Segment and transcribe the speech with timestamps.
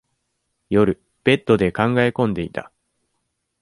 [0.71, 2.71] 夜、ベッドで考え込んでいた。